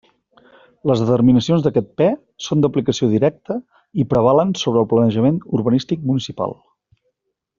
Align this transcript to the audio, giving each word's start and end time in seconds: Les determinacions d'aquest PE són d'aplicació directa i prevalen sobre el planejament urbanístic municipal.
Les 0.91 1.01
determinacions 1.01 1.65
d'aquest 1.65 1.91
PE 2.01 2.07
són 2.45 2.63
d'aplicació 2.65 3.09
directa 3.13 3.59
i 4.05 4.09
prevalen 4.15 4.55
sobre 4.63 4.83
el 4.85 4.89
planejament 4.95 5.37
urbanístic 5.59 6.09
municipal. 6.13 6.57